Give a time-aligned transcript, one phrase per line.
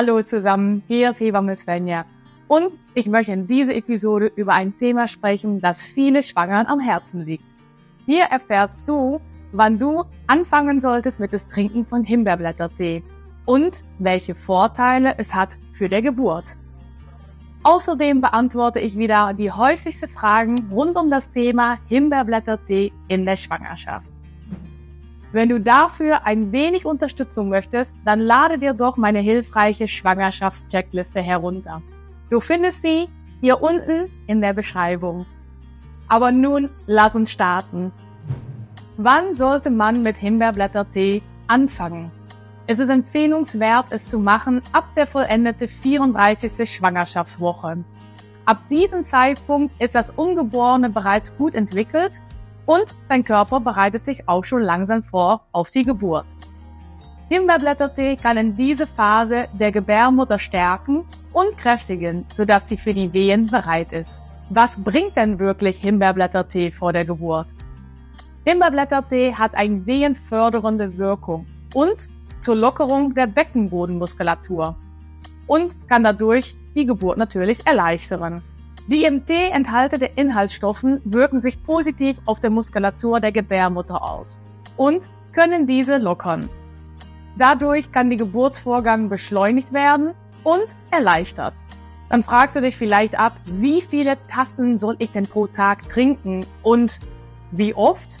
[0.00, 2.04] Hallo zusammen, hier ist Hebamme Svenja.
[2.46, 7.26] Und ich möchte in dieser Episode über ein Thema sprechen, das viele Schwangeren am Herzen
[7.26, 7.42] liegt.
[8.06, 13.02] Hier erfährst du, wann du anfangen solltest mit dem Trinken von Himbeerblättertee
[13.44, 16.56] und welche Vorteile es hat für die Geburt.
[17.64, 24.12] Außerdem beantworte ich wieder die häufigsten Fragen rund um das Thema Himbeerblättertee in der Schwangerschaft.
[25.30, 31.82] Wenn du dafür ein wenig Unterstützung möchtest, dann lade dir doch meine hilfreiche Schwangerschaftscheckliste herunter.
[32.30, 33.08] Du findest sie
[33.40, 35.26] hier unten in der Beschreibung.
[36.08, 37.92] Aber nun lass uns starten.
[38.96, 42.10] Wann sollte man mit Himbeerblättertee anfangen?
[42.66, 46.70] Es ist empfehlenswert, es zu machen ab der vollendete 34.
[46.70, 47.84] Schwangerschaftswoche.
[48.46, 52.22] Ab diesem Zeitpunkt ist das Ungeborene bereits gut entwickelt
[52.68, 56.26] und dein Körper bereitet sich auch schon langsam vor auf die Geburt.
[57.30, 63.46] Himbeerblättertee kann in diese Phase der Gebärmutter stärken und kräftigen, sodass sie für die Wehen
[63.46, 64.14] bereit ist.
[64.50, 67.46] Was bringt denn wirklich Himbeerblättertee vor der Geburt?
[68.44, 74.76] Himbeerblättertee hat eine wehenfördernde Wirkung und zur Lockerung der Beckenbodenmuskulatur
[75.46, 78.42] und kann dadurch die Geburt natürlich erleichtern.
[78.88, 84.38] Tee enthaltenen Inhaltsstoffen wirken sich positiv auf der Muskulatur der Gebärmutter aus
[84.76, 86.48] und können diese lockern.
[87.36, 91.54] Dadurch kann der Geburtsvorgang beschleunigt werden und erleichtert.
[92.08, 96.46] Dann fragst du dich vielleicht ab, wie viele Tassen soll ich denn pro Tag trinken
[96.62, 96.98] und
[97.50, 98.18] wie oft?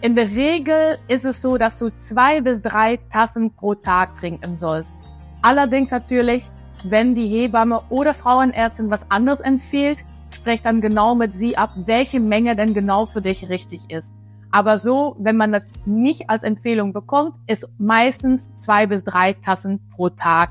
[0.00, 4.56] In der Regel ist es so, dass du zwei bis drei Tassen pro Tag trinken
[4.56, 4.94] sollst.
[5.42, 6.44] Allerdings natürlich,
[6.90, 12.20] wenn die Hebamme oder Frauenärztin was anderes empfiehlt, sprech dann genau mit sie ab, welche
[12.20, 14.14] Menge denn genau für dich richtig ist.
[14.50, 19.80] Aber so, wenn man das nicht als Empfehlung bekommt, ist meistens zwei bis drei Tassen
[19.96, 20.50] pro Tag,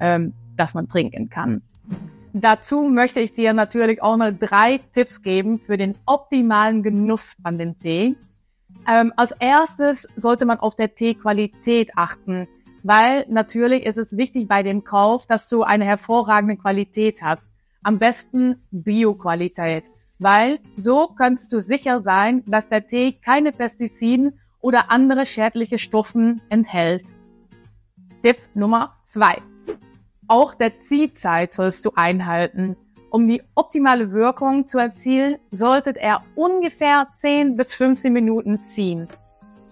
[0.00, 1.60] ähm, dass man trinken kann.
[2.32, 7.58] Dazu möchte ich dir natürlich auch noch drei Tipps geben für den optimalen Genuss von
[7.58, 8.16] dem Tee.
[8.88, 12.48] Ähm, als erstes sollte man auf der Teequalität achten,
[12.82, 17.48] weil natürlich ist es wichtig bei dem Kauf, dass du eine hervorragende Qualität hast.
[17.82, 19.84] Am besten Bio-Qualität,
[20.18, 26.40] weil so kannst du sicher sein, dass der Tee keine Pestiziden oder andere schädliche Stoffen
[26.48, 27.04] enthält.
[28.22, 29.36] Tipp Nummer zwei:
[30.28, 32.76] Auch der Ziehzeit sollst du einhalten.
[33.10, 39.06] Um die optimale Wirkung zu erzielen, sollte er ungefähr 10 bis 15 Minuten ziehen.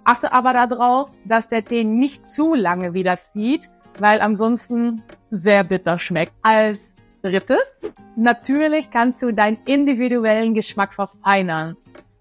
[0.05, 3.69] Achte aber darauf, dass der Tee nicht zu lange wieder zieht,
[3.99, 6.33] weil ansonsten sehr bitter schmeckt.
[6.43, 6.81] Als
[7.23, 7.83] drittes,
[8.17, 11.77] natürlich kannst du deinen individuellen Geschmack verfeinern.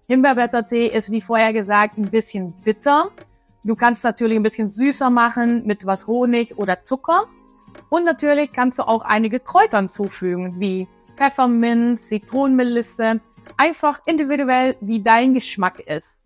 [0.08, 3.10] Himbeerblättertee ist wie vorher gesagt ein bisschen bitter.
[3.64, 7.24] Du kannst natürlich ein bisschen süßer machen mit was Honig oder Zucker.
[7.88, 13.20] Und natürlich kannst du auch einige Kräutern zufügen, wie Pfefferminz, Zitronenmelisse,
[13.56, 16.24] einfach individuell, wie dein Geschmack ist.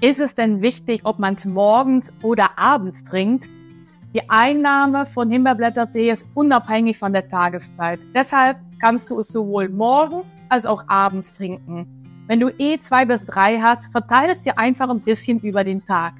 [0.00, 3.48] Ist es denn wichtig, ob man es morgens oder abends trinkt?
[4.14, 7.98] Die Einnahme von Himbeerblättertee ist unabhängig von der Tageszeit.
[8.14, 11.86] Deshalb kannst du es sowohl morgens als auch abends trinken.
[12.26, 15.84] Wenn du eh zwei bis drei hast, verteile es dir einfach ein bisschen über den
[15.84, 16.14] Tag.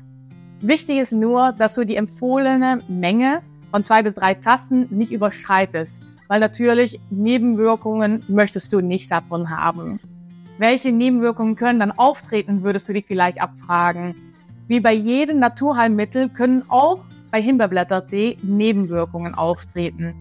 [0.61, 6.03] Wichtig ist nur, dass du die empfohlene Menge von zwei bis drei Tassen nicht überschreitest
[6.29, 9.99] weil natürlich Nebenwirkungen möchtest du nicht davon haben.
[10.59, 14.15] Welche Nebenwirkungen können dann auftreten, würdest du dich vielleicht abfragen.
[14.67, 20.15] Wie bei jedem Naturheilmittel können auch bei Himbeerblättertee Nebenwirkungen auftreten.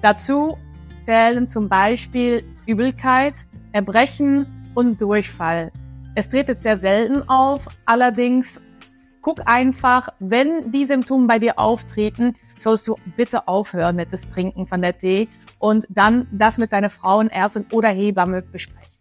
[0.00, 0.56] Dazu
[1.04, 5.70] zählen zum Beispiel Übelkeit, Erbrechen und Durchfall.
[6.14, 8.60] Es tritt jetzt sehr selten auf, allerdings
[9.20, 14.66] guck einfach, wenn die Symptome bei dir auftreten, sollst du bitte aufhören mit dem Trinken
[14.66, 15.28] von der Tee
[15.58, 18.91] und dann das mit deiner Frauenärztin oder Hebamme besprechen.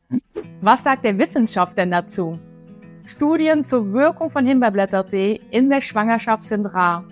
[0.62, 2.38] Was sagt der Wissenschaft denn dazu?
[3.06, 7.04] Studien zur Wirkung von Himbeerblättertee in der Schwangerschaft sind rar.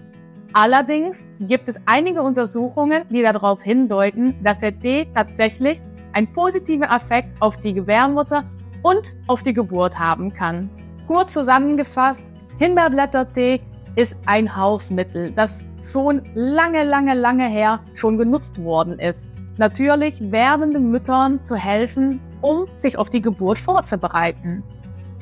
[0.54, 5.80] Allerdings gibt es einige Untersuchungen, die darauf hindeuten, dass der Tee tatsächlich
[6.14, 8.44] einen positiven Effekt auf die Gebärmutter
[8.84, 10.70] und auf die Geburt haben kann.
[11.08, 12.26] Kurz zusammengefasst,
[12.58, 13.62] Himbeerblättertee
[13.96, 19.30] ist ein Hausmittel, das schon lange, lange, lange her schon genutzt worden ist
[19.60, 24.64] natürlich werdenden Müttern zu helfen, um sich auf die Geburt vorzubereiten.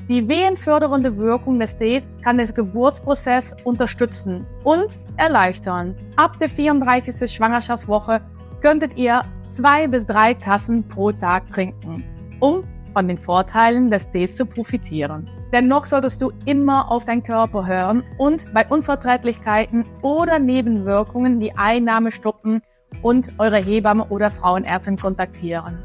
[0.09, 4.87] Die wehenfördernde Wirkung des Tees kann den Geburtsprozess unterstützen und
[5.17, 5.95] erleichtern.
[6.15, 7.29] Ab der 34.
[7.29, 8.21] Schwangerschaftswoche
[8.61, 12.05] könntet ihr zwei bis drei Tassen pro Tag trinken,
[12.39, 15.29] um von den Vorteilen des Tees zu profitieren.
[15.51, 22.11] Dennoch solltest du immer auf deinen Körper hören und bei Unverträglichkeiten oder Nebenwirkungen die Einnahme
[22.11, 22.61] stoppen
[23.01, 25.77] und eure Hebamme oder Frauenärztin kontaktieren.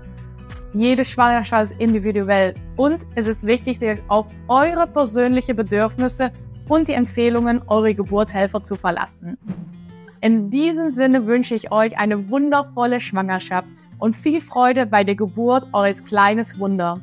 [0.75, 6.31] Jede Schwangerschaft ist individuell und es ist wichtig, sich auf eure persönlichen Bedürfnisse
[6.67, 9.37] und die Empfehlungen eurer Geburtshelfer zu verlassen.
[10.23, 15.67] In diesem Sinne wünsche ich euch eine wundervolle Schwangerschaft und viel Freude bei der Geburt
[15.73, 17.01] eures kleines Wunder.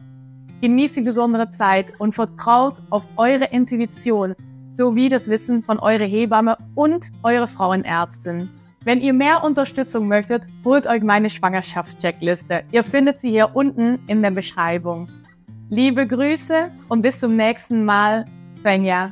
[0.62, 4.36] Genießt die besondere Zeit und vertraut auf eure Intuition
[4.74, 8.50] sowie das Wissen von eurer Hebamme und eure Frauenärztin.
[8.86, 12.64] Wenn ihr mehr Unterstützung möchtet, holt euch meine Schwangerschaftscheckliste.
[12.72, 15.08] Ihr findet sie hier unten in der Beschreibung.
[15.70, 18.24] Liebe Grüße und bis zum nächsten Mal,
[18.58, 19.12] Svenja.